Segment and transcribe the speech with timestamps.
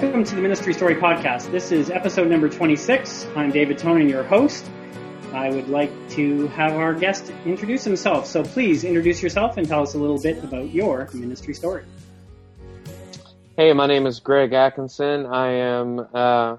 [0.00, 1.50] Welcome to the Ministry Story Podcast.
[1.50, 3.26] This is episode number 26.
[3.36, 4.64] I'm David Tonin, your host.
[5.34, 8.24] I would like to have our guest introduce himself.
[8.24, 11.84] So please introduce yourself and tell us a little bit about your ministry story.
[13.58, 15.26] Hey, my name is Greg Atkinson.
[15.26, 16.56] I am uh,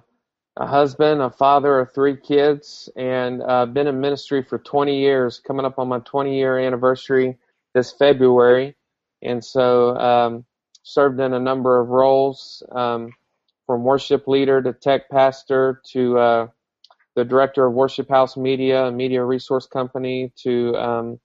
[0.58, 5.40] a husband, a father of three kids, and uh, been in ministry for 20 years,
[5.40, 7.40] coming up on my 20 year anniversary
[7.74, 8.76] this February.
[9.24, 10.46] And so, um,
[10.84, 13.12] served in a number of roles um,
[13.72, 16.48] from worship leader to tech pastor to uh,
[17.16, 21.20] the director of Worship House Media, a media resource company, to um,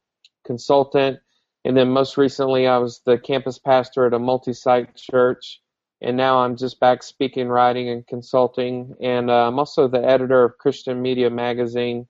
[0.45, 1.19] consultant.
[1.65, 5.61] And then most recently, I was the campus pastor at a multi site church.
[6.01, 8.95] And now I'm just back speaking, writing, and consulting.
[9.03, 12.07] And uh, I'm also the editor of Christian Media Magazine,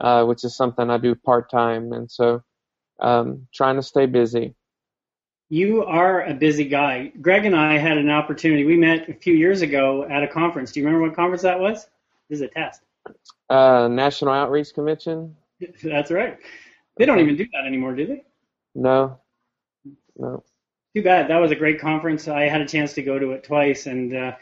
[0.00, 1.92] uh, which is something I do part time.
[1.92, 2.42] And so,
[2.98, 4.56] um, trying to stay busy.
[5.48, 7.12] You are a busy guy.
[7.20, 8.64] Greg and I had an opportunity.
[8.64, 10.72] We met a few years ago at a conference.
[10.72, 11.86] Do you remember what conference that was?
[12.28, 12.82] This is a test.
[13.48, 15.36] Uh, National Outreach Convention.
[15.84, 16.38] That's right.
[16.96, 18.24] They don't even do that anymore, do they?
[18.74, 19.20] No.
[20.16, 20.42] No.
[20.96, 21.28] Too bad.
[21.28, 22.26] That was a great conference.
[22.26, 23.86] I had a chance to go to it twice.
[23.86, 24.32] And uh,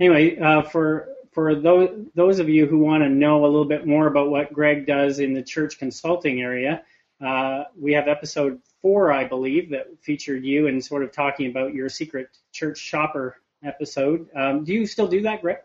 [0.00, 3.86] anyway, uh, for for those those of you who want to know a little bit
[3.86, 6.82] more about what Greg does in the church consulting area,
[7.24, 11.72] uh, we have episode four, I believe, that featured you and sort of talking about
[11.72, 14.28] your secret church shopper episode.
[14.36, 15.58] Um, do you still do that, Greg?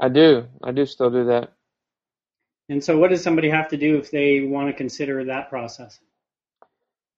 [0.00, 0.46] I do.
[0.62, 1.52] I do still do that.
[2.68, 6.00] And so, what does somebody have to do if they want to consider that process?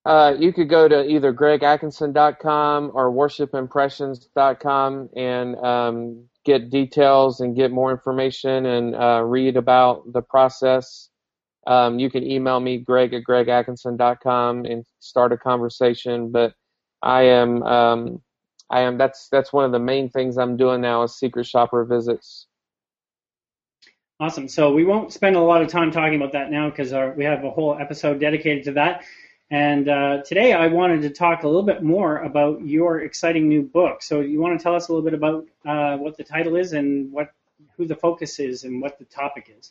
[0.04, 7.72] Uh, you could go to either gregatkinson.com or worshipimpressions.com and um, get details and get
[7.72, 11.10] more information and uh, read about the process.
[11.66, 16.30] Um, you can email me, greg at gregatkinson.com, and start a conversation.
[16.30, 16.54] But
[17.02, 18.22] I am, um,
[18.70, 18.98] I am.
[18.98, 22.46] That's that's one of the main things I'm doing now is secret shopper visits.
[24.18, 24.48] Awesome.
[24.48, 27.44] So we won't spend a lot of time talking about that now because we have
[27.44, 29.04] a whole episode dedicated to that.
[29.50, 33.62] And uh, today I wanted to talk a little bit more about your exciting new
[33.62, 34.02] book.
[34.02, 36.72] So you want to tell us a little bit about uh, what the title is
[36.72, 37.30] and what
[37.76, 39.70] who the focus is and what the topic is.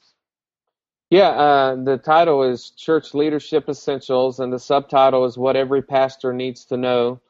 [1.09, 6.33] Yeah, uh, the title is Church Leadership Essentials, and the subtitle is What Every Pastor
[6.33, 7.21] Needs to Know.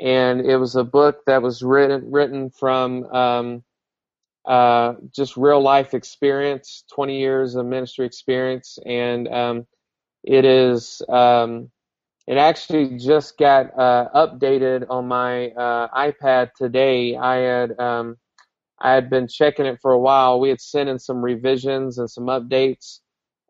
[0.00, 3.64] And it was a book that was written written from um,
[4.46, 9.66] uh, just real life experience, 20 years of ministry experience, and um,
[10.24, 11.70] it is um,
[12.26, 17.16] it actually just got uh, updated on my uh, iPad today.
[17.16, 18.16] I had um,
[18.80, 20.40] I had been checking it for a while.
[20.40, 23.00] We had sent in some revisions and some updates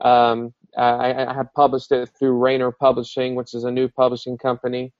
[0.00, 4.92] um, I, I had published it through Rainer Publishing, which is a new publishing company,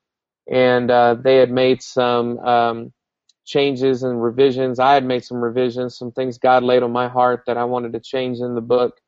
[0.50, 2.92] and uh, they had made some um,
[3.44, 4.78] changes and revisions.
[4.78, 7.92] I had made some revisions, some things God laid on my heart that I wanted
[7.92, 8.98] to change in the book.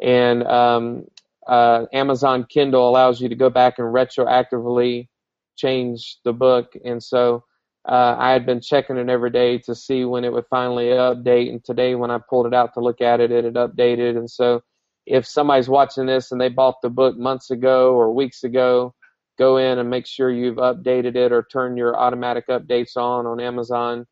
[0.00, 1.04] And um,
[1.46, 5.08] uh, Amazon Kindle allows you to go back and retroactively
[5.56, 7.44] change the book, and so
[7.88, 11.50] uh, I had been checking it every day to see when it would finally update.
[11.50, 14.30] And today, when I pulled it out to look at it, it had updated, and
[14.30, 14.62] so
[15.06, 18.94] if somebody's watching this and they bought the book months ago or weeks ago,
[19.38, 23.40] go in and make sure you've updated it or turn your automatic updates on on
[23.40, 24.06] Amazon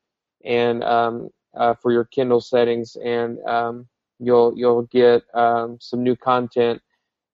[0.45, 3.87] and um, uh, for your Kindle settings, and um,
[4.19, 6.81] you'll you'll get um, some new content.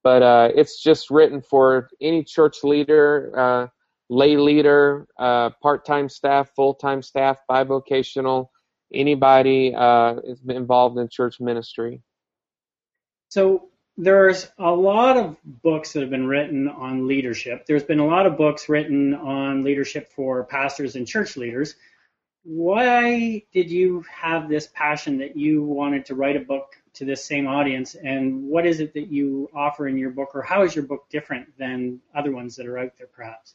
[0.03, 3.67] But uh, it's just written for any church leader, uh,
[4.09, 8.47] lay leader, uh, part-time staff, full-time staff, bivocational,
[8.95, 10.15] anybody uh,
[10.49, 12.03] involved in church ministry.
[13.29, 17.67] So there's a lot of books that have been written on leadership.
[17.67, 21.75] There's been a lot of books written on leadership for pastors and church leaders.
[22.43, 27.25] Why did you have this passion that you wanted to write a book to this
[27.25, 27.95] same audience?
[27.95, 31.07] And what is it that you offer in your book, or how is your book
[31.11, 33.55] different than other ones that are out there, perhaps?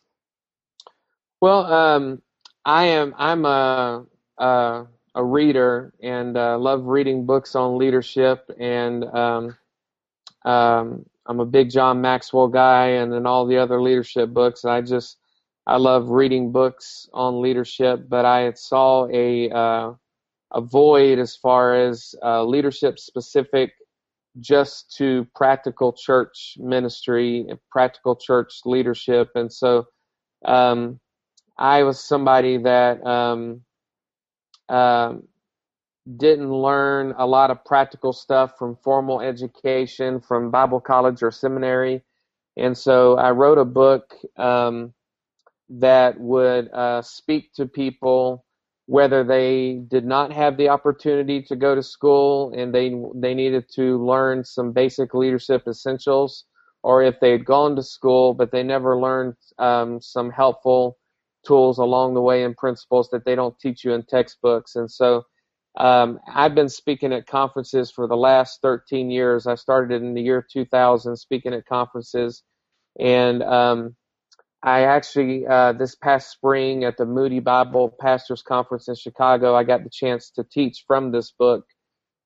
[1.40, 2.22] Well, um,
[2.66, 3.16] I am.
[3.18, 4.06] I'm a,
[4.38, 4.86] a,
[5.16, 9.58] a reader and uh, love reading books on leadership and um,
[10.46, 14.66] um, I'm a big John Maxwell guy, and then all the other leadership books.
[14.66, 15.18] I just
[15.68, 19.94] I love reading books on leadership, but I saw a uh,
[20.54, 23.72] a void as far as uh, leadership specific,
[24.40, 29.86] just to practical church ministry, practical church leadership, and so
[30.46, 31.00] um,
[31.58, 33.62] I was somebody that um,
[34.70, 35.28] um,
[36.18, 42.04] didn't learn a lot of practical stuff from formal education, from Bible college or seminary.
[42.58, 44.94] And so I wrote a book um,
[45.70, 48.46] that would uh, speak to people
[48.88, 53.66] whether they did not have the opportunity to go to school and they they needed
[53.76, 56.46] to learn some basic leadership essentials,
[56.84, 60.98] or if they had gone to school but they never learned um, some helpful
[61.48, 64.76] tools along the way and principles that they don't teach you in textbooks.
[64.76, 65.26] And so
[65.78, 69.48] um, I've been speaking at conferences for the last 13 years.
[69.48, 72.44] I started in the year 2000 speaking at conferences,
[73.00, 73.96] and um,
[74.64, 79.64] I actually, uh, this past spring at the Moody Bible Pastors Conference in Chicago, I
[79.64, 81.66] got the chance to teach from this book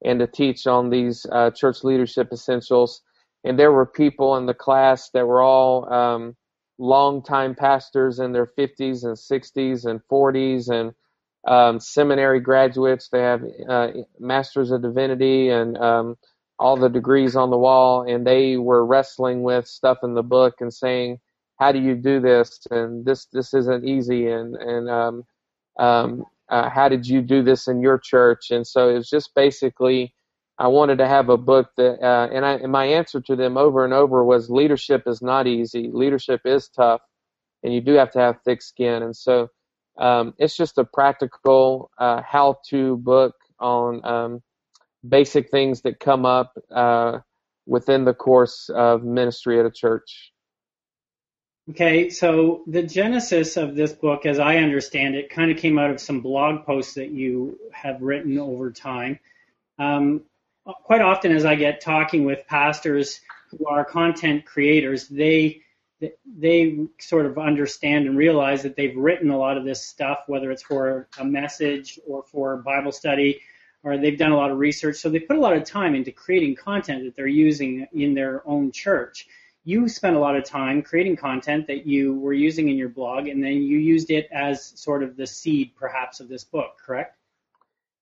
[0.04, 3.02] and to teach on these uh, church leadership essentials.
[3.46, 6.36] And there were people in the class that were all um,
[6.78, 10.94] longtime pastors in their 50s and 60s and 40s and
[11.46, 13.10] um, seminary graduates.
[13.10, 13.88] They have uh,
[14.20, 16.18] masters of divinity and um,
[16.60, 20.56] all the degrees on the wall, and they were wrestling with stuff in the book
[20.62, 21.20] and saying,
[21.60, 22.60] how do you do this?
[22.72, 24.28] And this this isn't easy.
[24.28, 25.24] And and um,
[25.80, 28.52] um, uh, how did you do this in your church?
[28.52, 30.14] And so it was just basically,
[30.60, 33.58] I wanted to have a book that, uh, and I and my answer to them
[33.58, 35.90] over and over was, leadership is not easy.
[35.92, 37.02] Leadership is tough,
[37.64, 39.04] and you do have to have thick skin.
[39.04, 39.50] And so
[39.98, 44.44] um, it's just a practical uh, how-to book on um,
[45.08, 47.20] basic things that come up uh,
[47.66, 50.32] within the course of ministry at a church.
[51.72, 55.90] Okay, so the genesis of this book, as I understand it, kind of came out
[55.90, 59.18] of some blog posts that you have written over time.
[59.80, 60.22] Um,
[60.64, 63.20] quite often, as I get talking with pastors
[63.50, 65.62] who are content creators, they
[66.26, 70.52] they sort of understand and realize that they've written a lot of this stuff, whether
[70.52, 73.42] it's for a message or for Bible study,
[73.84, 74.98] or they've done a lot of research.
[74.98, 78.48] So they put a lot of time into creating content that they're using in their
[78.48, 79.28] own church
[79.66, 83.28] you spent a lot of time creating content that you were using in your blog,
[83.28, 87.18] and then you used it as sort of the seed, perhaps, of this book, correct?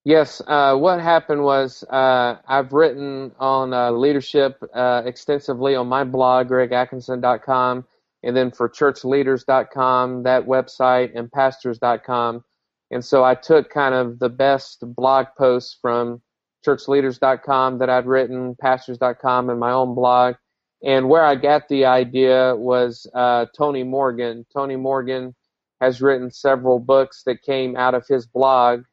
[0.04, 0.42] Yes.
[0.46, 6.50] Uh, what happened was uh, I've written on uh, leadership uh, extensively on my blog,
[6.50, 7.86] gregatkinson.com,
[8.24, 12.42] and then for churchleaders.com, that website, and pastors.com.
[12.90, 16.22] And so I took kind of the best blog posts from
[16.66, 20.36] churchleaders.com that I'd written, pastors.com, and my own blog,
[20.82, 24.46] and where I got the idea was uh, Tony Morgan.
[24.52, 25.34] Tony Morgan
[25.80, 28.84] has written several books that came out of his blog.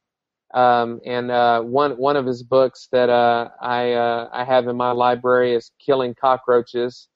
[0.54, 4.76] Um, and uh, one one of his books that uh, I uh, I have in
[4.76, 7.08] my library is Killing Cockroaches,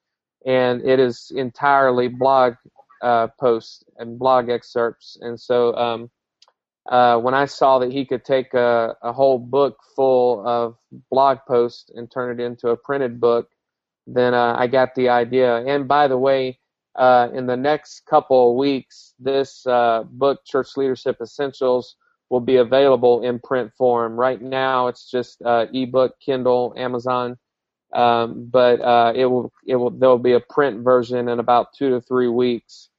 [0.45, 2.53] and it is entirely blog
[3.01, 5.18] uh, posts and blog excerpts.
[5.21, 6.09] And so um,
[6.89, 10.75] uh, when I saw that he could take a, a whole book full of
[11.09, 13.50] blog posts and turn it into a printed book,
[14.07, 15.65] then uh, I got the idea.
[15.65, 16.59] And by the way,
[16.95, 21.95] uh, in the next couple of weeks, this uh, book, Church Leadership Essentials,
[22.30, 24.15] will be available in print form.
[24.15, 27.38] Right now, it's just uh, ebook, Kindle, Amazon,
[27.93, 31.73] um, but uh, it will it will there will be a print version in about
[31.77, 32.89] two to three weeks.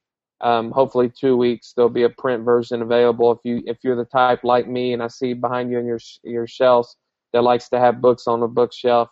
[0.41, 3.31] Um, hopefully, two weeks there'll be a print version available.
[3.31, 5.99] If you if you're the type like me, and I see behind you in your
[6.23, 6.95] your shelves
[7.33, 9.09] that likes to have books on the bookshelf,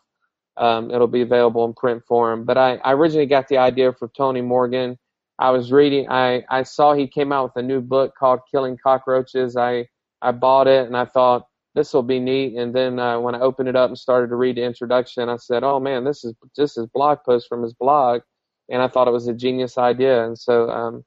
[0.58, 2.46] um, it'll be available in print form.
[2.46, 4.98] But I, I originally got the idea from Tony Morgan.
[5.38, 8.78] I was reading, I, I saw he came out with a new book called Killing
[8.82, 9.58] Cockroaches.
[9.58, 9.88] I,
[10.22, 12.56] I bought it and I thought this will be neat.
[12.56, 15.36] And then uh, when I opened it up and started to read the introduction, I
[15.36, 18.22] said, oh man, this is just his blog post from his blog.
[18.70, 20.26] And I thought it was a genius idea.
[20.26, 21.04] And so, um,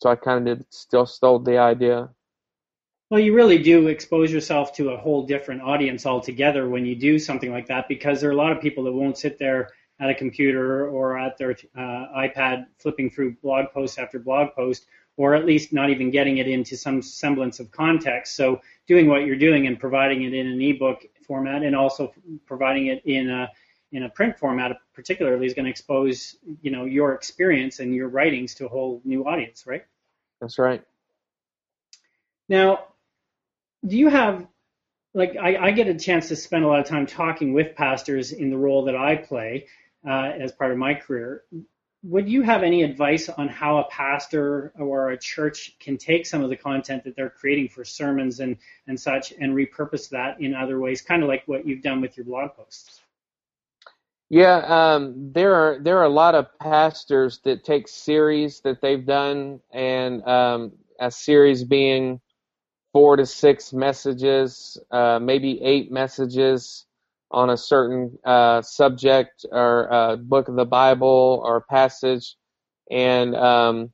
[0.00, 2.10] so I kind of still stole the idea.
[3.10, 7.18] Well, you really do expose yourself to a whole different audience altogether when you do
[7.18, 9.70] something like that because there are a lot of people that won't sit there
[10.00, 14.86] at a computer or at their uh, iPad flipping through blog post after blog post
[15.16, 18.34] or at least not even getting it into some semblance of context.
[18.34, 22.12] So doing what you're doing and providing it in an ebook format and also
[22.46, 23.50] providing it in a
[23.92, 28.08] in a print format particularly is going to expose you know your experience and your
[28.08, 29.84] writings to a whole new audience, right?
[30.40, 30.84] That's right.
[32.48, 32.86] Now,
[33.86, 34.46] do you have
[35.14, 38.32] like I, I, get a chance to spend a lot of time talking with pastors
[38.32, 39.68] in the role that I play
[40.06, 41.44] uh, as part of my career.
[42.04, 46.44] Would you have any advice on how a pastor or a church can take some
[46.44, 50.54] of the content that they're creating for sermons and, and such and repurpose that in
[50.54, 53.00] other ways, kind of like what you've done with your blog posts?
[54.28, 59.04] Yeah, um, there are there are a lot of pastors that take series that they've
[59.04, 62.20] done, and um, a series being
[62.92, 66.84] four to six messages, uh, maybe eight messages
[67.34, 72.36] on a certain uh, subject or uh, book of the Bible or passage,
[72.90, 73.92] and um,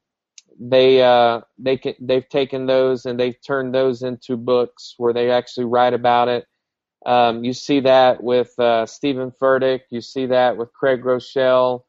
[0.61, 5.31] they uh, they can, they've taken those and they've turned those into books where they
[5.31, 6.47] actually write about it.
[7.07, 9.81] Um, you see that with uh, Steven Furtick.
[9.91, 11.85] You see that with Craig Groeschel.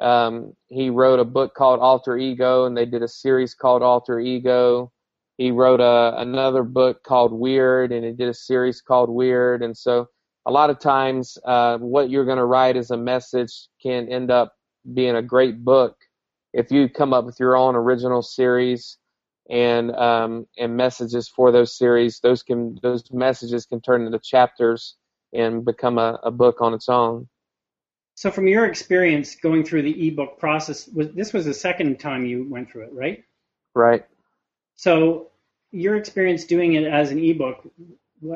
[0.00, 4.18] Um, he wrote a book called Alter Ego, and they did a series called Alter
[4.18, 4.90] Ego.
[5.36, 9.62] He wrote a, another book called Weird, and he did a series called Weird.
[9.62, 10.08] And so,
[10.46, 14.30] a lot of times, uh, what you're going to write as a message can end
[14.30, 14.54] up
[14.92, 15.96] being a great book
[16.52, 18.98] if you come up with your own original series
[19.50, 22.20] and um, and messages for those series.
[22.20, 24.96] Those can those messages can turn into chapters
[25.32, 27.28] and become a, a book on its own.
[28.14, 32.24] So, from your experience going through the ebook process, was, this was the second time
[32.24, 33.24] you went through it, right?
[33.74, 34.04] Right.
[34.76, 35.30] So,
[35.72, 37.66] your experience doing it as an ebook,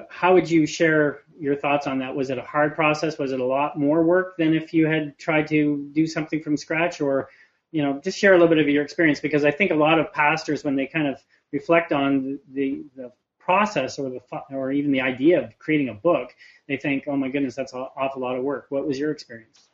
[0.08, 2.14] how would you share your thoughts on that?
[2.14, 3.18] Was it a hard process?
[3.18, 6.56] Was it a lot more work than if you had tried to do something from
[6.56, 7.00] scratch?
[7.00, 7.28] Or,
[7.70, 9.98] you know, just share a little bit of your experience because I think a lot
[9.98, 14.92] of pastors, when they kind of reflect on the, the process or the or even
[14.92, 16.34] the idea of creating a book,
[16.66, 19.68] they think, "Oh my goodness, that's an awful lot of work." What was your experience?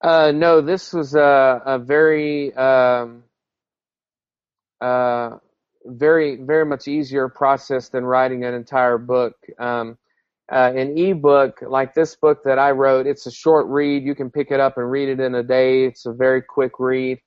[0.00, 3.22] Uh, no, this was a, a very, um,
[4.80, 5.38] uh,
[5.84, 9.34] very, very much easier process than writing an entire book.
[9.58, 9.98] Um,
[10.50, 14.04] uh, an ebook like this book that I wrote, it's a short read.
[14.04, 15.84] You can pick it up and read it in a day.
[15.84, 17.18] It's a very quick read.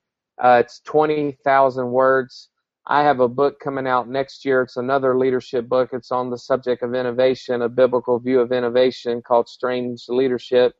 [0.42, 2.50] Uh, it's 20,000 words.
[2.86, 4.62] I have a book coming out next year.
[4.62, 5.90] It's another leadership book.
[5.92, 10.74] It's on the subject of innovation, a biblical view of innovation called Strange Leadership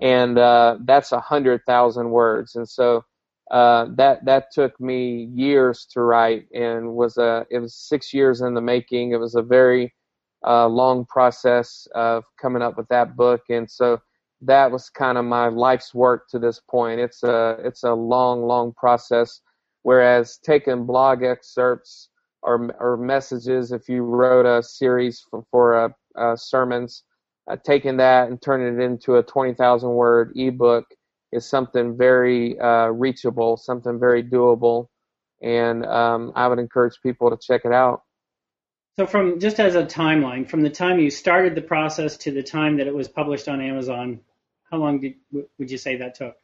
[0.00, 2.56] and uh, that's a hundred thousand words.
[2.56, 3.04] And so
[3.50, 8.40] uh, that that took me years to write, and was a it was six years
[8.40, 9.12] in the making.
[9.12, 9.94] It was a very
[10.46, 14.00] uh, long process of coming up with that book, and so
[14.42, 17.00] that was kind of my life's work to this point.
[17.00, 19.40] It's a it's a long, long process.
[19.82, 22.08] Whereas taking blog excerpts
[22.42, 27.04] or or messages, if you wrote a series for, for uh, sermons
[27.50, 30.86] uh, taking that and turning it into a 20,000 word ebook
[31.34, 34.88] is something very uh, reachable, something very doable,
[35.42, 38.02] and um, I would encourage people to check it out.
[38.96, 42.42] So, from just as a timeline, from the time you started the process to the
[42.42, 44.20] time that it was published on Amazon,
[44.70, 45.14] how long did,
[45.58, 46.36] would you say that took?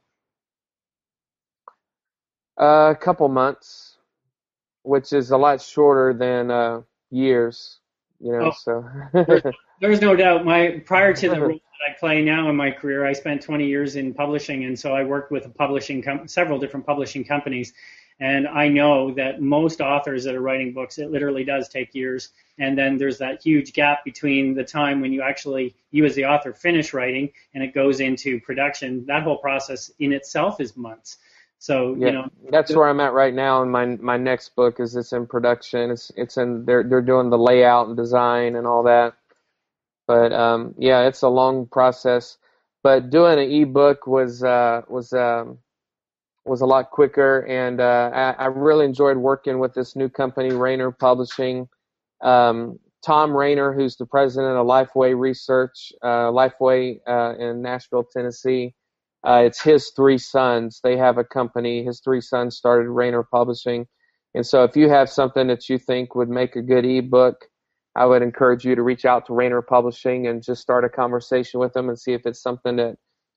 [2.61, 3.97] Uh, a couple months,
[4.82, 7.79] which is a lot shorter than uh, years.
[8.20, 10.44] You know, oh, so there's no doubt.
[10.44, 13.66] My prior to the role that I play now in my career, I spent 20
[13.66, 17.72] years in publishing, and so I worked with a publishing com- several different publishing companies.
[18.20, 22.28] And I know that most authors that are writing books, it literally does take years.
[22.58, 26.26] And then there's that huge gap between the time when you actually, you as the
[26.26, 29.06] author, finish writing and it goes into production.
[29.06, 31.16] That whole process in itself is months.
[31.61, 33.61] So yeah, you know, that's where I'm at right now.
[33.62, 35.90] And my my next book is it's in production.
[35.90, 39.14] It's it's in they're they're doing the layout and design and all that.
[40.07, 42.38] But um, yeah, it's a long process.
[42.83, 45.59] But doing an ebook was uh, was um,
[46.47, 50.52] was a lot quicker, and uh, I, I really enjoyed working with this new company,
[50.52, 51.69] Rainer Publishing.
[52.23, 58.75] Um, Thom Rainer, who's the president of Lifeway Research, uh, Lifeway uh, in Nashville, Tennessee
[59.26, 60.80] uh, it's his three sons.
[60.82, 61.84] They have a company.
[61.84, 63.86] His three sons started Rainer Publishing.
[64.34, 67.46] And so if you have something that you think would make a good ebook,
[67.96, 71.60] I would encourage you to reach out to Rainer Publishing and just start a conversation
[71.60, 72.96] with them and see if it's something that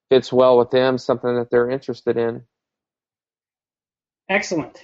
[0.10, 2.44] fits well with them, something that they're interested in.
[4.30, 4.78] Excellent.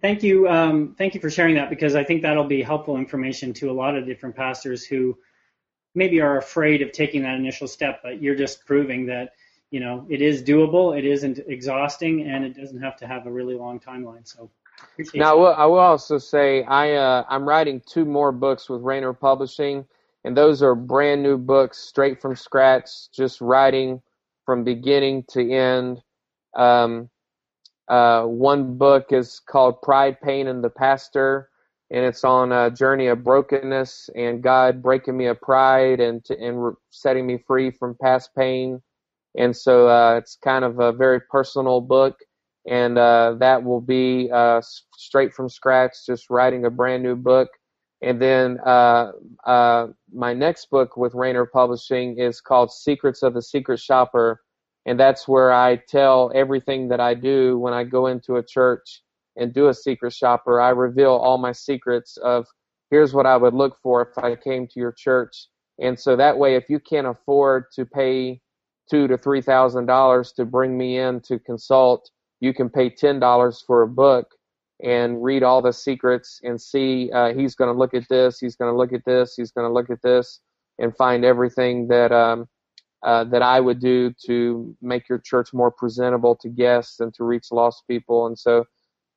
[0.00, 0.48] Thank you.
[0.48, 3.72] Um, thank you for sharing that because I think that'll be helpful information to a
[3.72, 5.18] lot of different pastors who
[5.94, 9.32] maybe are afraid of taking that initial step, but you're just proving that
[9.72, 13.32] you know, it is doable, it isn't exhausting, and it doesn't have to have a
[13.32, 14.28] really long timeline.
[14.28, 14.50] So
[15.14, 19.86] now, I will, also say I uh, I'm writing two more books with Rainer Publishing,
[20.24, 24.02] and those are brand new books, straight from scratch, just writing
[24.44, 26.02] from beginning to end.
[26.54, 27.08] Um,
[27.88, 31.48] uh, one book is called Pride, Pain, and the Pastor,
[31.90, 36.38] and it's on a journey of brokenness and God breaking me of pride and to,
[36.38, 38.82] and re- setting me free from past pain
[39.36, 42.16] and so uh, it's kind of a very personal book,
[42.68, 44.60] and uh, that will be uh,
[44.96, 47.48] straight from scratch, just writing a brand new book.
[48.02, 49.12] And then uh,
[49.46, 54.40] uh, my next book with Rainer Publishing is called Secrets of the Secret Shopper,
[54.86, 59.02] and that's where I tell everything that I do when I go into a church
[59.36, 60.60] and do a secret shopper.
[60.60, 62.46] I reveal all my secrets of
[62.90, 65.48] here's what I would look for if I came to your church.
[65.80, 68.40] And so that way, if you can't afford to pay
[68.92, 73.18] two to three thousand dollars to bring me in to consult, you can pay ten
[73.18, 74.26] dollars for a book,
[74.84, 78.56] and read all the secrets and see uh, he's going to look at this, he's
[78.56, 80.40] going to look at this, he's going to look at this,
[80.78, 82.46] and find everything that um,
[83.02, 87.24] uh, that I would do to make your church more presentable to guests and to
[87.24, 88.26] reach lost people.
[88.26, 88.64] And so,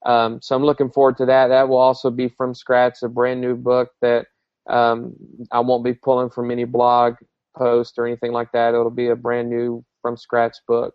[0.05, 1.49] um, so I'm looking forward to that.
[1.49, 4.27] That will also be from scratch, a brand new book that
[4.69, 5.13] um,
[5.51, 7.15] I won't be pulling from any blog
[7.55, 8.73] post or anything like that.
[8.73, 10.93] It'll be a brand new from scratch book.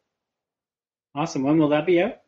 [1.15, 1.43] Awesome.
[1.43, 2.19] When will that be out?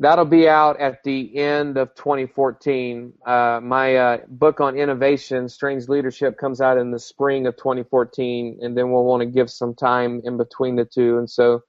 [0.00, 3.14] That'll be out at the end of 2014.
[3.26, 8.58] Uh, my uh, book on innovation, Strange Leadership, comes out in the spring of 2014,
[8.62, 11.18] and then we'll want to give some time in between the two.
[11.18, 11.62] And so,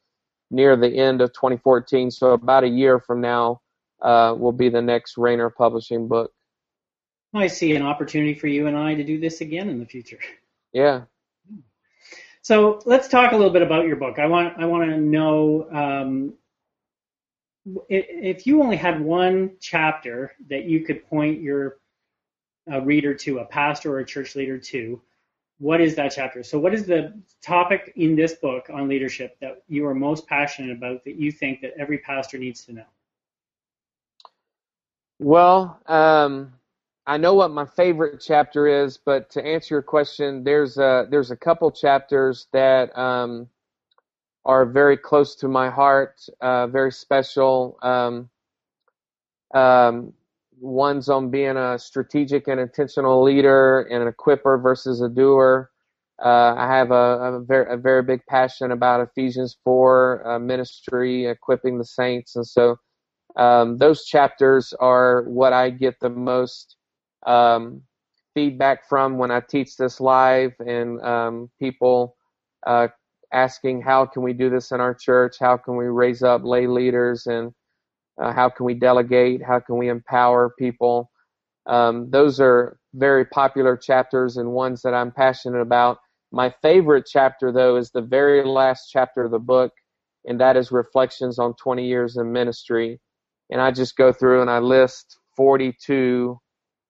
[0.52, 3.62] near the end of 2014, so about a year from now,
[4.02, 6.32] uh, will be the next Rainer Publishing book.
[7.34, 10.20] I see an opportunity for you and I to do this again in the future.
[10.74, 11.04] Yeah.
[12.42, 14.18] So let's talk a little bit about your book.
[14.20, 16.34] I want I want to know um,
[17.90, 21.78] if you only had one chapter that you could point your
[22.72, 25.02] uh, reader to, a pastor or a church leader to,
[25.60, 26.42] what is that chapter?
[26.42, 30.72] So, what is the topic in this book on leadership that you are most passionate
[30.72, 32.86] about that you think that every pastor needs to know?
[35.20, 36.54] Well, um,
[37.10, 41.32] I know what my favorite chapter is, but to answer your question, there's a there's
[41.32, 43.50] a couple chapters that um,
[44.46, 47.80] are very close to my heart, uh, very special.
[47.82, 48.30] Um,
[49.56, 50.14] um,
[50.62, 55.72] one's on being a strategic and intentional leader and an equiper versus a doer.
[56.24, 61.26] Uh, I have a, a, very, a very big passion about Ephesians 4 uh, ministry,
[61.26, 62.36] equipping the saints.
[62.36, 62.78] And so
[63.36, 66.76] um, those chapters are what I get the most
[67.26, 67.82] um,
[68.34, 72.16] feedback from when I teach this live, and um, people
[72.66, 72.88] uh,
[73.32, 75.36] asking how can we do this in our church?
[75.40, 77.54] How can we raise up lay leaders and
[78.22, 79.42] uh, how can we delegate?
[79.44, 81.10] How can we empower people?
[81.68, 86.00] Um, those are very popular chapters and ones that I'm passionate about.
[86.32, 89.72] My favorite chapter, though, is the very last chapter of the book,
[90.26, 93.00] and that is Reflections on 20 Years in Ministry.
[93.52, 96.40] And I just go through and I list 42.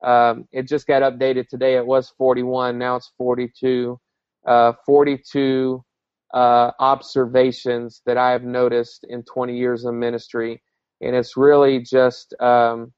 [0.03, 1.75] Um, it just got updated today.
[1.75, 2.77] It was 41.
[2.77, 3.99] Now it's 42.
[4.45, 5.83] Uh, 42
[6.33, 10.61] uh, observations that I have noticed in 20 years of ministry,
[11.01, 12.93] and it's really just um,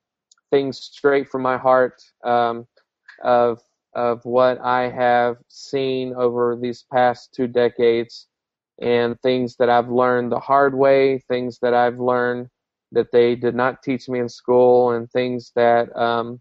[0.51, 2.67] things straight from my heart um,
[3.23, 3.59] of
[3.93, 8.27] of what I have seen over these past two decades,
[8.81, 12.47] and things that I've learned the hard way, things that I've learned
[12.93, 16.39] that they did not teach me in school, and things that um,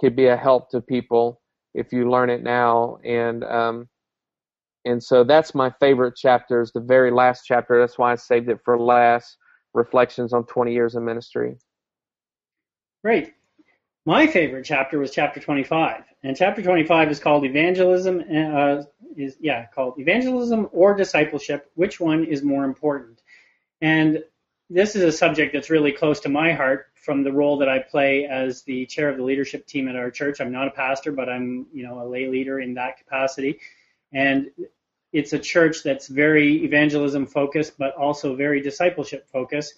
[0.00, 1.40] could be a help to people
[1.74, 2.98] if you learn it now.
[3.04, 3.88] And um,
[4.84, 7.80] and so that's my favorite chapter is the very last chapter.
[7.80, 9.38] That's why i saved it for last
[9.72, 11.56] reflections on 20 years of ministry.
[13.02, 13.34] Great.
[14.06, 18.82] My favorite chapter was chapter 25 and chapter 25 is called evangelism uh,
[19.16, 23.22] is yeah called evangelism or discipleship which one is more important?
[23.80, 24.22] And
[24.70, 27.78] this is a subject that's really close to my heart from the role that I
[27.80, 30.40] play as the chair of the leadership team at our church.
[30.40, 33.60] I'm not a pastor, but I'm, you know, a lay leader in that capacity.
[34.12, 34.50] And
[35.12, 39.74] it's a church that's very evangelism focused, but also very discipleship focused.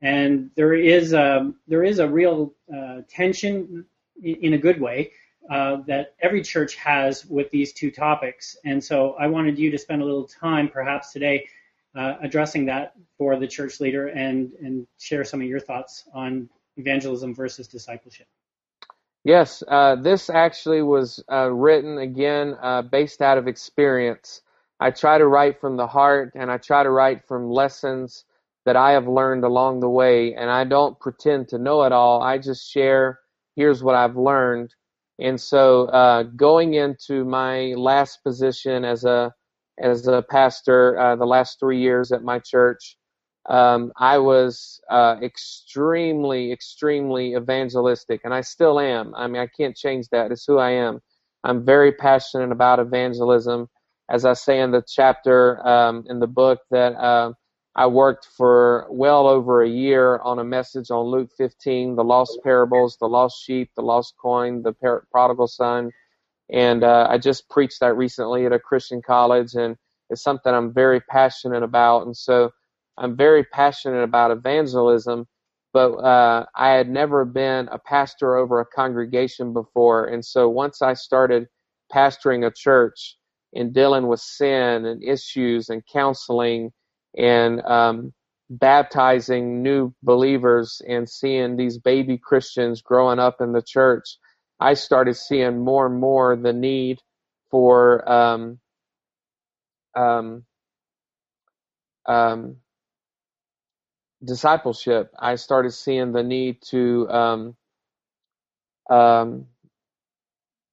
[0.00, 3.84] And there is a, there is a real uh, tension
[4.22, 5.12] in a good way
[5.50, 8.56] uh, that every church has with these two topics.
[8.64, 11.46] And so I wanted you to spend a little time, perhaps today,
[11.96, 16.48] uh, addressing that for the church leader and and share some of your thoughts on
[16.76, 18.26] evangelism versus discipleship.
[19.24, 24.40] Yes, uh, this actually was uh, written again uh, based out of experience.
[24.80, 28.24] I try to write from the heart and I try to write from lessons
[28.64, 30.34] that I have learned along the way.
[30.34, 32.22] And I don't pretend to know it all.
[32.22, 33.20] I just share,
[33.56, 34.74] here's what I've learned.
[35.18, 39.34] And so, uh, going into my last position as a
[39.80, 42.96] as a pastor, uh, the last three years at my church,
[43.48, 49.14] um, I was uh, extremely, extremely evangelistic, and I still am.
[49.16, 50.30] I mean, I can't change that.
[50.30, 51.00] It's who I am.
[51.44, 53.68] I'm very passionate about evangelism.
[54.10, 57.32] As I say in the chapter um, in the book, that uh,
[57.76, 62.40] I worked for well over a year on a message on Luke 15, the lost
[62.42, 65.90] parables, the lost sheep, the lost coin, the par- prodigal son,
[66.52, 69.76] and uh, I just preached that recently at a Christian college, and
[70.10, 72.06] it's something I'm very passionate about.
[72.06, 72.50] And so
[72.98, 75.26] I'm very passionate about evangelism,
[75.72, 80.06] but uh, I had never been a pastor over a congregation before.
[80.06, 81.46] And so once I started
[81.92, 83.16] pastoring a church
[83.54, 86.72] and dealing with sin and issues and counseling
[87.16, 88.12] and um,
[88.50, 94.18] baptizing new believers and seeing these baby Christians growing up in the church,
[94.60, 97.00] I started seeing more and more the need
[97.50, 98.60] for um,
[99.96, 100.44] um,
[102.06, 102.56] um,
[104.24, 105.12] discipleship.
[105.18, 107.56] I started seeing the need to um,
[108.90, 109.46] um,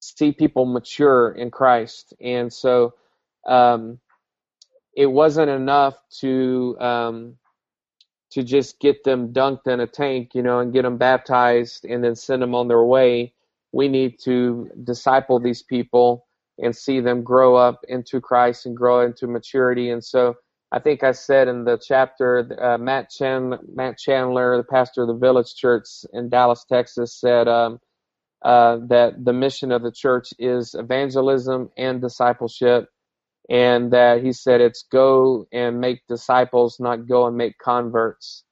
[0.01, 2.95] see people mature in Christ, and so
[3.47, 3.99] um,
[4.95, 7.33] it wasn't enough to
[8.31, 12.03] to just get them dunked in a tank, you know, and get them baptized and
[12.03, 13.33] then send them on their way.
[13.71, 16.27] We need to disciple these people
[16.59, 19.89] and see them grow up into Christ and grow into maturity.
[19.91, 20.35] And so
[20.71, 25.07] I think I said in the chapter, uh, Matt, Chan, Matt Chandler, the pastor of
[25.09, 27.79] the Village Church in Dallas, Texas, said um,
[28.43, 32.87] uh, that the mission of the church is evangelism and discipleship
[33.49, 38.43] and that he said it's go and make disciples, not go and make converts.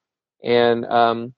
[0.44, 1.34] And um,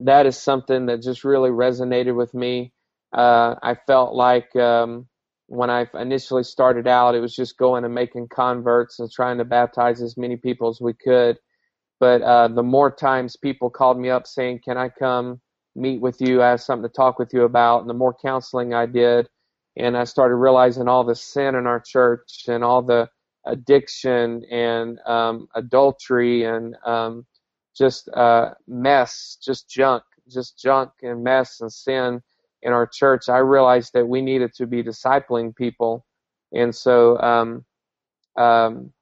[0.00, 2.72] that is something that just really resonated with me.
[3.12, 5.06] Uh, I felt like um,
[5.48, 9.44] when I initially started out, it was just going and making converts and trying to
[9.44, 11.38] baptize as many people as we could.
[12.00, 15.40] But uh, the more times people called me up saying, Can I come
[15.76, 16.42] meet with you?
[16.42, 17.80] I have something to talk with you about.
[17.80, 19.28] And the more counseling I did,
[19.76, 23.08] and I started realizing all the sin in our church and all the
[23.46, 27.26] addiction and um, adultery and um,
[27.76, 32.22] just uh, mess, just junk, just junk and mess and sin
[32.62, 33.28] in our church.
[33.28, 36.04] I realized that we needed to be discipling people,
[36.52, 37.64] and so um,
[38.36, 38.92] um,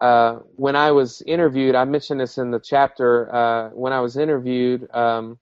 [0.00, 3.34] uh, when I was interviewed, I mentioned this in the chapter.
[3.34, 5.38] Uh, when I was interviewed, um,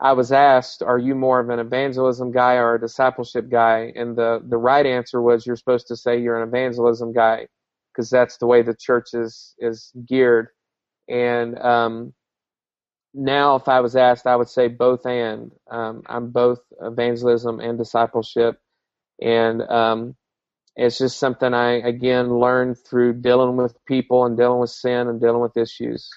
[0.00, 4.16] I was asked, "Are you more of an evangelism guy or a discipleship guy?" And
[4.16, 7.48] the the right answer was, "You're supposed to say you're an evangelism guy,
[7.92, 10.48] because that's the way the church is is geared."
[11.08, 12.14] And um,
[13.14, 15.52] now, if I was asked, I would say both and.
[15.70, 18.60] Um, I'm both evangelism and discipleship,
[19.22, 20.16] and um,
[20.76, 25.20] it's just something I again learned through dealing with people and dealing with sin and
[25.20, 26.10] dealing with issues.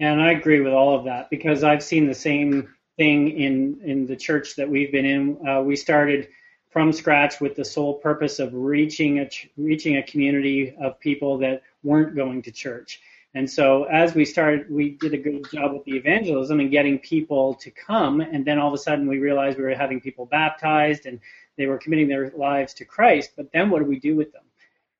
[0.00, 4.06] And I agree with all of that because I've seen the same thing in in
[4.06, 5.46] the church that we've been in.
[5.46, 6.28] Uh, we started
[6.70, 11.62] from scratch with the sole purpose of reaching a reaching a community of people that
[11.82, 13.00] weren't going to church.
[13.34, 16.98] And so as we started, we did a good job with the evangelism and getting
[16.98, 18.20] people to come.
[18.20, 21.20] And then all of a sudden we realized we were having people baptized and
[21.56, 23.32] they were committing their lives to Christ.
[23.36, 24.42] But then what do we do with them?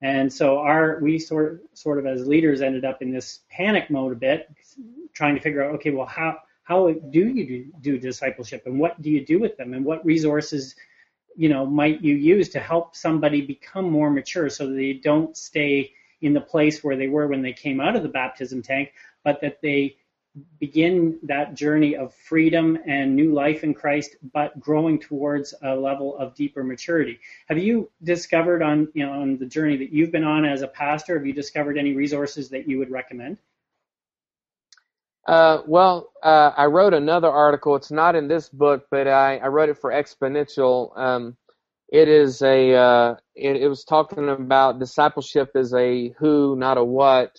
[0.03, 4.13] And so our we sort sort of as leaders ended up in this panic mode
[4.13, 4.49] a bit,
[5.13, 9.01] trying to figure out okay, well how how do you do, do discipleship and what
[9.03, 10.77] do you do with them and what resources
[11.37, 15.93] you know might you use to help somebody become more mature so they don't stay
[16.21, 18.93] in the place where they were when they came out of the baptism tank,
[19.25, 19.97] but that they
[20.61, 26.17] begin that journey of freedom and new life in Christ, but growing towards a level
[26.17, 27.19] of deeper maturity.
[27.49, 30.69] Have you discovered on you know on the journey that you've been on as a
[30.69, 31.17] pastor?
[31.17, 33.39] Have you discovered any resources that you would recommend?
[35.27, 37.77] Uh, well, uh, I wrote another article.
[37.77, 40.97] It's not in this book, but I, I wrote it for Exponential.
[40.99, 41.37] Um,
[41.91, 46.85] it is a uh, it, it was talking about discipleship is a who, not a
[46.85, 47.33] what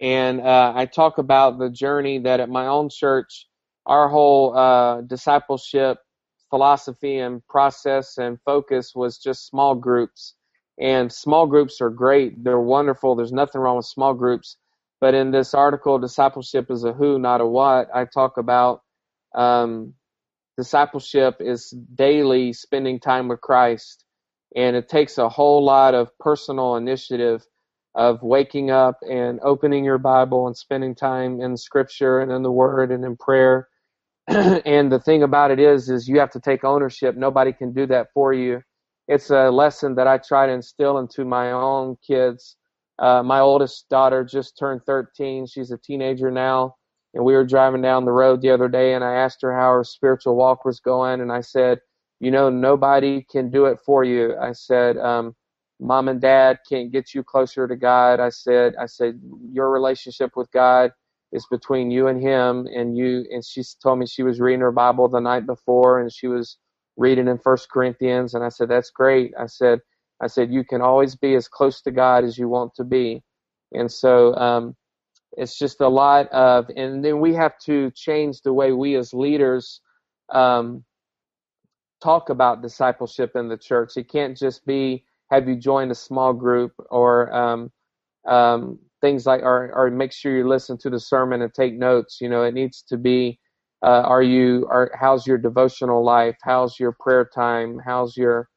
[0.00, 3.48] and uh, I talk about the journey that at my own church,
[3.86, 5.98] our whole uh, discipleship
[6.50, 10.34] philosophy and process and focus was just small groups.
[10.80, 13.16] And small groups are great; they're wonderful.
[13.16, 14.58] There's nothing wrong with small groups.
[15.00, 17.88] But in this article, discipleship is a who, not a what.
[17.94, 18.82] I talk about
[19.34, 19.94] um,
[20.58, 24.04] discipleship is daily spending time with Christ,
[24.56, 27.46] and it takes a whole lot of personal initiative
[27.94, 32.50] of waking up and opening your Bible and spending time in Scripture and in the
[32.52, 33.68] Word and in prayer.
[34.28, 37.16] and the thing about it is, is you have to take ownership.
[37.16, 38.60] Nobody can do that for you.
[39.06, 42.56] It's a lesson that I try to instill into my own kids.
[42.98, 45.46] Uh, my oldest daughter just turned 13.
[45.46, 46.74] She's a teenager now.
[47.18, 49.72] And we were driving down the road the other day, and I asked her how
[49.74, 51.20] her spiritual walk was going.
[51.20, 51.80] And I said,
[52.20, 54.38] You know, nobody can do it for you.
[54.38, 55.36] I said, um,
[55.80, 58.20] mom and dad can't get you closer to God.
[58.20, 59.20] I said, I said,
[59.52, 60.92] your relationship with God
[61.32, 63.26] is between you and him and you.
[63.32, 66.58] And she told me she was reading her Bible the night before and she was
[66.98, 68.34] reading in first Corinthians.
[68.34, 69.34] And I said, that's great.
[69.40, 69.80] I said,
[70.22, 73.22] I said, you can always be as close to God as you want to be.
[73.74, 74.76] And so, um,
[75.36, 79.12] it's just a lot of, and then we have to change the way we as
[79.14, 79.80] leaders,
[80.32, 80.84] um,
[82.02, 83.96] talk about discipleship in the church.
[83.96, 87.70] It can't just be, have you joined a small group or um,
[88.28, 92.18] um, things like or or make sure you listen to the sermon and take notes.
[92.20, 93.40] You know, it needs to be.
[93.84, 96.36] Uh, are you are how's your devotional life?
[96.42, 97.80] How's your prayer time?
[97.84, 98.48] How's your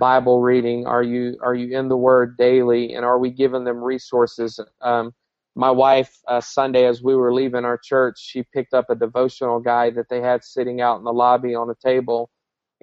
[0.00, 0.86] Bible reading?
[0.86, 2.94] Are you are you in the Word daily?
[2.94, 4.60] And are we giving them resources?
[4.82, 5.12] Um,
[5.58, 9.58] my wife uh, Sunday, as we were leaving our church, she picked up a devotional
[9.58, 12.30] guide that they had sitting out in the lobby on a table,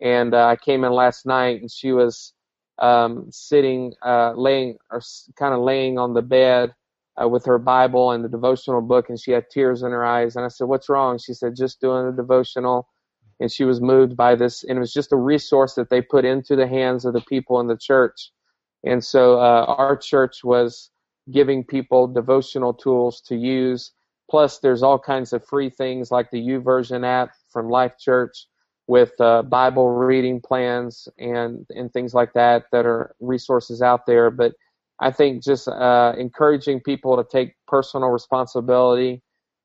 [0.02, 2.34] and uh, I came in last night, and she was
[2.80, 5.02] um, sitting, uh, laying, or
[5.38, 6.76] kind of laying on the bed
[7.16, 10.36] uh, with her Bible and the devotional book, and she had tears in her eyes.
[10.36, 12.90] And I said, "What's wrong?" She said, "Just doing the devotional."
[13.40, 16.26] And she was moved by this, and it was just a resource that they put
[16.26, 18.32] into the hands of the people in the church.
[18.84, 20.92] And so uh, our church was
[21.32, 23.92] giving people devotional tools to use.
[24.30, 28.48] Plus, there's all kinds of free things like the YouVersion app from Life Church
[28.88, 34.30] with uh, Bible reading plans and and things like that that are resources out there.
[34.30, 34.54] But
[35.00, 39.22] I think just uh, encouraging people to take personal responsibility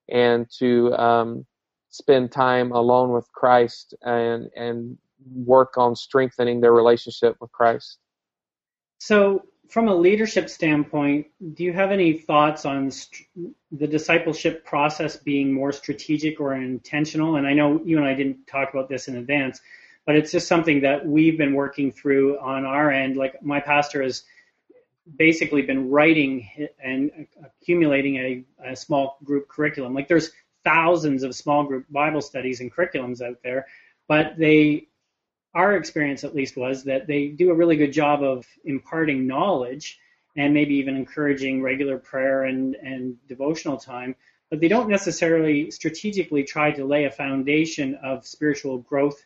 [0.09, 1.45] and to um,
[1.89, 4.97] spend time alone with Christ and and
[5.33, 7.99] work on strengthening their relationship with Christ.
[8.99, 15.15] So, from a leadership standpoint, do you have any thoughts on st- the discipleship process
[15.15, 17.37] being more strategic or intentional?
[17.37, 19.61] And I know you and I didn't talk about this in advance,
[20.05, 23.15] but it's just something that we've been working through on our end.
[23.15, 24.23] Like my pastor has
[25.15, 26.49] basically been writing
[26.83, 29.93] and accumulating a, a small group curriculum.
[29.93, 30.31] Like there's
[30.65, 33.67] thousands of small group Bible studies and curriculums out there,
[34.09, 34.89] but they
[35.53, 39.99] our experience at least was that they do a really good job of imparting knowledge
[40.37, 44.15] and maybe even encouraging regular prayer and, and devotional time,
[44.49, 49.21] but they don't necessarily strategically try to lay a foundation of spiritual growth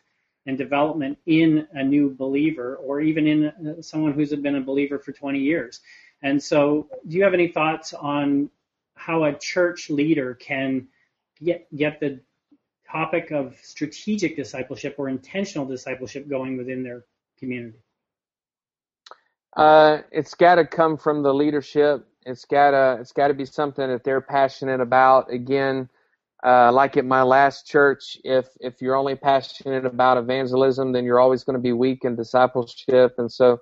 [0.46, 5.12] and development in a new believer or even in someone who's been a believer for
[5.12, 5.80] 20 years.
[6.22, 8.50] And so, do you have any thoughts on
[8.94, 10.88] how a church leader can
[11.42, 12.20] get get the
[12.90, 17.04] topic of strategic discipleship or intentional discipleship going within their
[17.38, 17.78] community?
[19.56, 22.06] Uh, it's got to come from the leadership.
[22.26, 25.32] It's gotta it's got to be something that they're passionate about.
[25.32, 25.88] Again,
[26.44, 31.20] uh, like at my last church, if if you're only passionate about evangelism, then you're
[31.20, 33.14] always going to be weak in discipleship.
[33.18, 33.58] And so,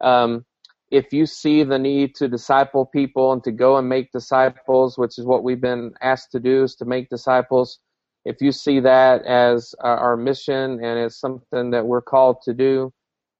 [0.00, 0.44] um,
[0.90, 5.18] if you see the need to disciple people and to go and make disciples, which
[5.18, 7.78] is what we've been asked to do, is to make disciples
[8.24, 12.92] if you see that as our mission and as something that we're called to do,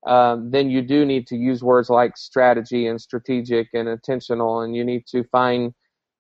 [0.07, 4.75] um, then you do need to use words like strategy and strategic and intentional, and
[4.75, 5.73] you need to find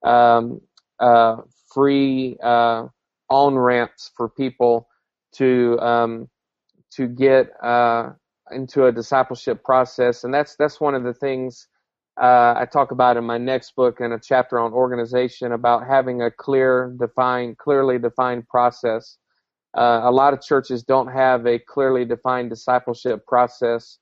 [0.04, 0.60] um,
[1.00, 1.36] uh,
[1.74, 2.86] free uh,
[3.28, 4.86] on ramps for people
[5.32, 6.28] to um,
[6.92, 8.10] to get uh,
[8.52, 11.66] into a discipleship process, and that's that's one of the things
[12.20, 16.22] uh, I talk about in my next book and a chapter on organization about having
[16.22, 19.16] a clear, defined, clearly defined process.
[19.76, 23.98] Uh, a lot of churches don't have a clearly defined discipleship process,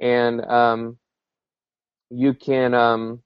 [0.00, 0.98] and um,
[2.10, 3.22] you can um,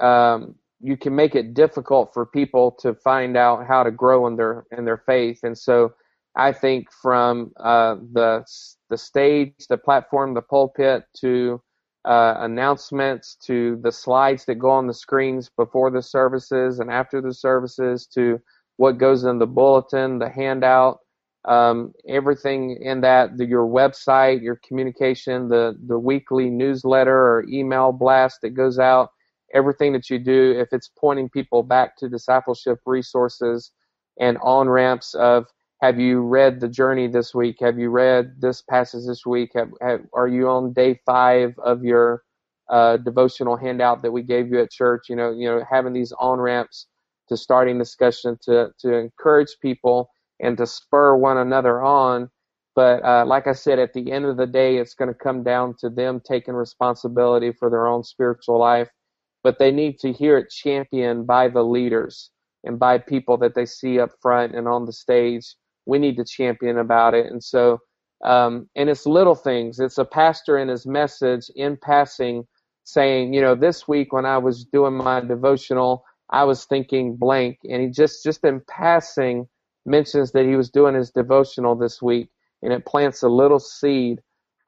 [0.00, 4.34] um, you can make it difficult for people to find out how to grow in
[4.34, 5.38] their in their faith.
[5.44, 5.94] And so,
[6.34, 8.44] I think from uh, the
[8.90, 11.62] the stage, the platform, the pulpit to
[12.04, 17.20] uh, announcements to the slides that go on the screens before the services and after
[17.20, 18.40] the services to
[18.76, 20.98] what goes in the bulletin, the handout,
[21.46, 27.92] um, everything in that, the, your website, your communication, the, the weekly newsletter or email
[27.92, 29.10] blast that goes out,
[29.54, 33.70] everything that you do, if it's pointing people back to discipleship resources
[34.18, 35.46] and on ramps of
[35.84, 37.56] have you read the journey this week?
[37.60, 39.50] Have you read this passage this week?
[39.54, 42.22] Have, have, are you on day five of your
[42.70, 45.10] uh, devotional handout that we gave you at church?
[45.10, 46.86] You know, you know, having these on ramps
[47.28, 50.08] to starting discussion to to encourage people
[50.40, 52.30] and to spur one another on.
[52.74, 55.42] But uh, like I said, at the end of the day, it's going to come
[55.42, 58.88] down to them taking responsibility for their own spiritual life.
[59.42, 62.30] But they need to hear it championed by the leaders
[62.64, 65.54] and by people that they see up front and on the stage
[65.86, 67.26] we need to champion about it.
[67.26, 67.78] And so,
[68.24, 69.80] um, and it's little things.
[69.80, 72.46] It's a pastor in his message in passing
[72.84, 77.58] saying, you know, this week when I was doing my devotional, I was thinking blank,
[77.64, 79.48] and he just just in passing
[79.86, 82.28] mentions that he was doing his devotional this week,
[82.62, 84.20] and it plants a little seed.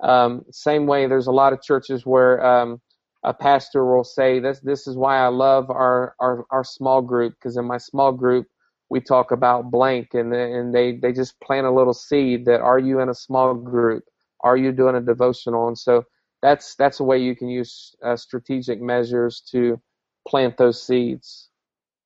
[0.03, 2.81] Um, same way, there's a lot of churches where um,
[3.25, 7.35] a pastor will say, "This this is why I love our our, our small group
[7.35, 8.47] because in my small group
[8.88, 12.79] we talk about blank and and they they just plant a little seed that are
[12.79, 14.05] you in a small group
[14.40, 16.05] are you doing a devotional and so
[16.42, 19.81] that's that's a way you can use uh, strategic measures to
[20.29, 21.49] plant those seeds.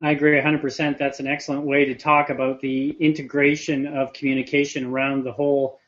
[0.02, 0.96] I agree 100%.
[0.96, 5.78] That's an excellent way to talk about the integration of communication around the whole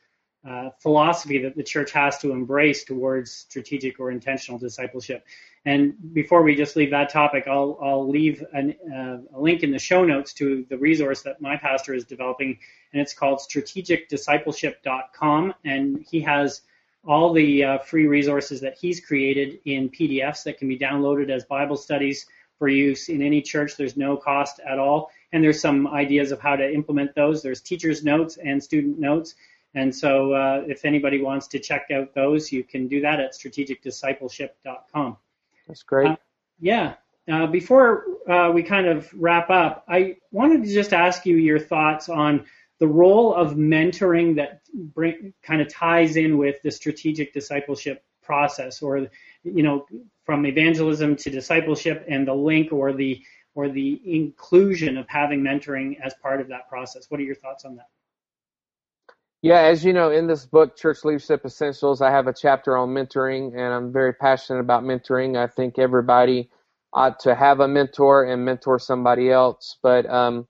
[0.47, 5.25] uh, philosophy that the church has to embrace towards strategic or intentional discipleship.
[5.65, 9.71] And before we just leave that topic, I'll, I'll leave an, uh, a link in
[9.71, 12.59] the show notes to the resource that my pastor is developing,
[12.91, 15.53] and it's called strategicdiscipleship.com.
[15.63, 16.63] And he has
[17.05, 21.45] all the uh, free resources that he's created in PDFs that can be downloaded as
[21.45, 22.25] Bible studies
[22.59, 23.77] for use in any church.
[23.77, 25.11] There's no cost at all.
[25.31, 27.41] And there's some ideas of how to implement those.
[27.41, 29.35] There's teacher's notes and student notes.
[29.75, 33.33] And so uh, if anybody wants to check out those, you can do that at
[33.33, 35.17] strategicdiscipleship.com.
[35.67, 36.11] That's great.
[36.11, 36.15] Uh,
[36.59, 36.93] yeah.
[37.31, 41.59] Uh, before uh, we kind of wrap up, I wanted to just ask you your
[41.59, 42.45] thoughts on
[42.79, 48.81] the role of mentoring that bring, kind of ties in with the strategic discipleship process,
[48.81, 49.07] or
[49.43, 49.85] you know,
[50.25, 53.21] from evangelism to discipleship, and the link or the
[53.55, 57.09] or the inclusion of having mentoring as part of that process.
[57.09, 57.87] What are your thoughts on that?
[59.43, 62.91] Yeah, as you know, in this book, Church Leadership Essentials, I have a chapter on
[62.91, 65.37] mentoring, and I'm very passionate about mentoring.
[65.37, 66.49] I think everybody
[66.93, 69.77] ought to have a mentor and mentor somebody else.
[69.83, 70.47] But um,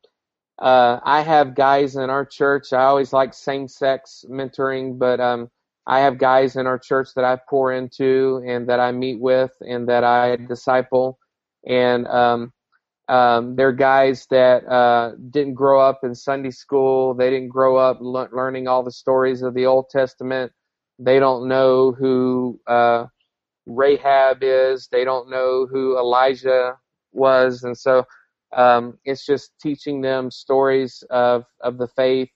[0.59, 2.71] uh, I have guys in our church.
[2.71, 5.49] I always like same-sex mentoring, but um,
[5.87, 9.53] I have guys in our church that I pour into and that I meet with
[9.67, 11.17] and that I disciple.
[11.67, 12.53] And um,
[13.09, 17.13] um, they're guys that uh, didn't grow up in Sunday school.
[17.13, 20.51] They didn't grow up le- learning all the stories of the Old Testament.
[20.99, 23.05] They don't know who uh,
[23.65, 24.87] Rahab is.
[24.91, 26.77] They don't know who Elijah
[27.11, 28.05] was, and so
[28.55, 32.29] um, it's just teaching them stories of of the faith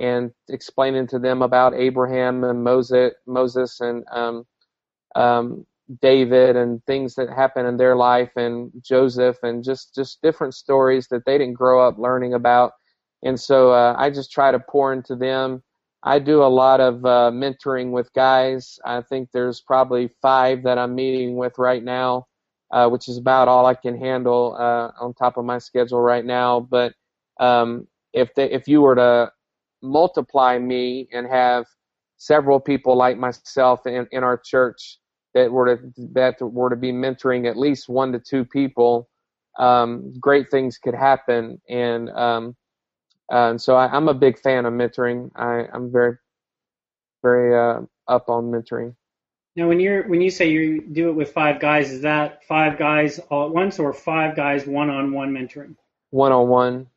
[0.00, 4.44] and explaining to them about Abraham and Moses, Moses and um,
[5.14, 5.66] um,
[6.00, 11.08] David and things that happen in their life and Joseph and just just different stories
[11.08, 12.72] that they didn't grow up learning about.
[13.22, 15.62] And so uh, I just try to pour into them.
[16.02, 18.78] I do a lot of uh, mentoring with guys.
[18.84, 22.26] I think there's probably five that I'm meeting with right now,
[22.70, 26.24] uh, which is about all I can handle uh, on top of my schedule right
[26.24, 26.60] now.
[26.60, 26.92] But
[27.40, 29.32] um, if they, if you were to
[29.82, 31.64] multiply me and have
[32.18, 34.98] several people like myself in, in our church
[35.34, 39.08] that were to that were to be mentoring at least one to two people,
[39.58, 41.60] um, great things could happen.
[41.68, 42.56] And um,
[43.32, 45.30] uh, and so I, am a big fan of mentoring.
[45.34, 46.16] I, I'm very
[47.22, 48.94] very uh, up on mentoring.
[49.56, 52.76] Now, when you're when you say you do it with five guys, is that five
[52.76, 55.76] guys all at once, or five guys one-on-one mentoring?
[56.10, 56.88] One-on-one.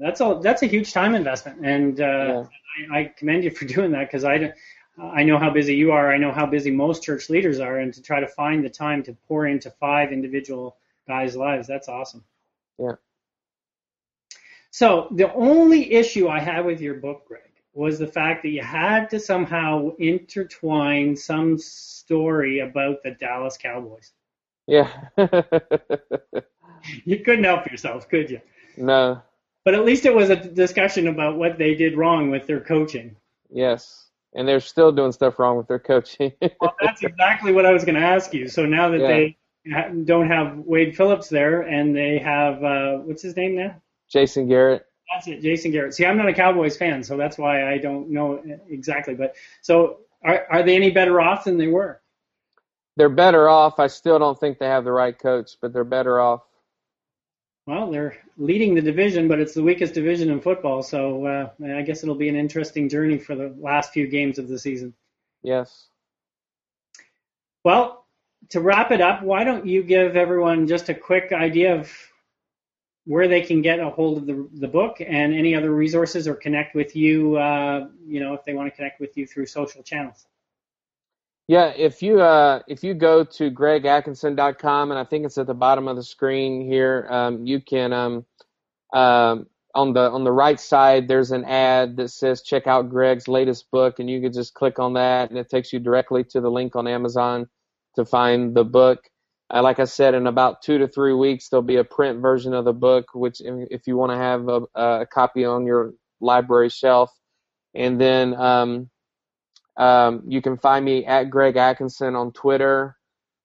[0.00, 2.44] That's a that's a huge time investment, and uh, yeah.
[2.92, 4.52] I, I commend you for doing that because I
[4.98, 6.12] I know how busy you are.
[6.12, 9.02] I know how busy most church leaders are, and to try to find the time
[9.04, 10.76] to pour into five individual
[11.08, 12.24] guys' lives, that's awesome.
[12.78, 12.94] Yeah.
[14.70, 18.62] So the only issue I had with your book, Greg, was the fact that you
[18.62, 24.12] had to somehow intertwine some story about the Dallas Cowboys.
[24.66, 24.88] Yeah.
[27.04, 28.40] you couldn't help yourself, could you?
[28.76, 29.22] No.
[29.64, 33.16] But at least it was a discussion about what they did wrong with their coaching.
[33.50, 34.03] Yes
[34.34, 36.32] and they're still doing stuff wrong with their coaching.
[36.60, 38.48] well, that's exactly what I was going to ask you.
[38.48, 39.06] So now that yeah.
[39.06, 39.36] they
[40.04, 43.80] don't have Wade Phillips there, and they have uh, what's his name now?
[44.10, 44.86] Jason Garrett.
[45.12, 45.94] That's it, Jason Garrett.
[45.94, 49.14] See, I'm not a Cowboys fan, so that's why I don't know exactly.
[49.14, 52.00] But so, are are they any better off than they were?
[52.96, 53.78] They're better off.
[53.78, 56.42] I still don't think they have the right coach, but they're better off.
[57.66, 60.82] Well, they're leading the division, but it's the weakest division in football.
[60.82, 64.48] So uh, I guess it'll be an interesting journey for the last few games of
[64.48, 64.94] the season.
[65.42, 65.86] Yes.
[67.64, 68.04] Well,
[68.50, 71.90] to wrap it up, why don't you give everyone just a quick idea of
[73.06, 76.34] where they can get a hold of the, the book and any other resources or
[76.34, 79.82] connect with you, uh, you know, if they want to connect with you through social
[79.82, 80.26] channels?
[81.46, 85.54] Yeah, if you uh, if you go to gregatkinson.com and I think it's at the
[85.54, 88.24] bottom of the screen here, um, you can um,
[88.94, 93.28] um, on the on the right side there's an ad that says check out Greg's
[93.28, 96.40] latest book, and you can just click on that, and it takes you directly to
[96.40, 97.48] the link on Amazon
[97.96, 99.00] to find the book.
[99.52, 102.54] Uh, like I said, in about two to three weeks there'll be a print version
[102.54, 104.62] of the book, which if you want to have a,
[105.02, 105.92] a copy on your
[106.22, 107.10] library shelf,
[107.74, 108.90] and then um,
[109.76, 112.96] um, you can find me at Greg Atkinson on Twitter.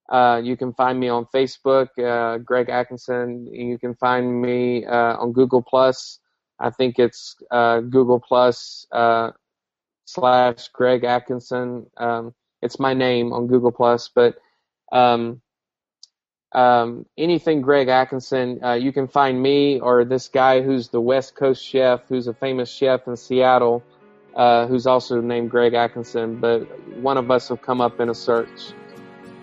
[0.10, 3.48] Uh, you can find me on Facebook, uh, Greg Atkinson.
[3.52, 6.20] You can find me uh, on Google Plus.
[6.60, 9.32] I think it's uh, Google Plus uh,
[10.06, 11.86] slash Greg Atkinson.
[11.98, 14.36] Um, it's my name on Google Plus, but
[14.92, 15.42] um,
[16.52, 21.36] um, anything Greg Atkinson, uh, you can find me or this guy who's the West
[21.36, 23.84] Coast chef, who's a famous chef in Seattle,
[24.36, 26.36] uh, who's also named Greg Atkinson.
[26.40, 26.62] But
[26.98, 28.74] one of us will come up in a search.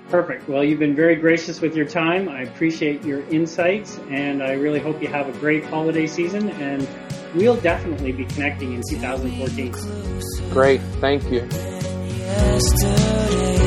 [0.08, 0.48] Perfect.
[0.48, 2.28] Well, you've been very gracious with your time.
[2.28, 6.50] I appreciate your insights, and I really hope you have a great holiday season.
[6.50, 6.86] And
[7.34, 9.74] we'll definitely be connecting in 2014.
[10.50, 10.80] Great.
[11.00, 11.40] Thank you.
[12.24, 13.65] Yesterday.